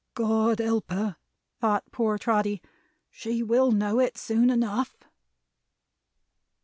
[0.15, 1.17] "God help her,"
[1.59, 2.59] thought poor Trotty.
[3.11, 4.95] "She will know it soon enough."